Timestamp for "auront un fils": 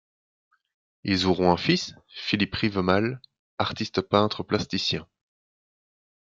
1.27-1.93